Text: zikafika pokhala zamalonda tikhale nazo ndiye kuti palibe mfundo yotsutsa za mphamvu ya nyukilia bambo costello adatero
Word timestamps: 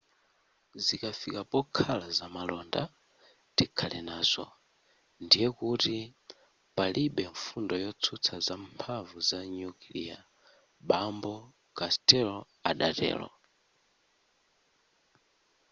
zikafika 0.85 1.41
pokhala 1.51 2.07
zamalonda 2.17 2.81
tikhale 3.55 3.99
nazo 4.09 4.45
ndiye 5.25 5.47
kuti 5.59 5.97
palibe 6.75 7.23
mfundo 7.33 7.73
yotsutsa 7.85 8.35
za 8.45 8.55
mphamvu 8.65 9.17
ya 9.33 9.39
nyukilia 9.55 10.17
bambo 10.89 11.33
costello 11.77 12.37
adatero 12.69 13.29